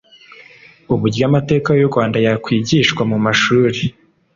[0.93, 3.79] uburyo amateka y’u Rwanda yakwigishwa mu mashuri